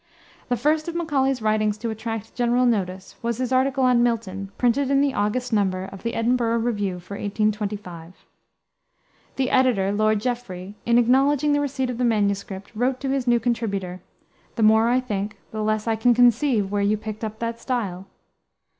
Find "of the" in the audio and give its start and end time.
5.85-6.15, 11.91-12.03